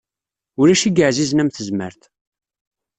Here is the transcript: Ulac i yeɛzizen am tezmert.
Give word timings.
Ulac 0.59 0.81
i 0.89 0.91
yeɛzizen 0.91 1.41
am 1.43 1.49
tezmert. 1.51 2.01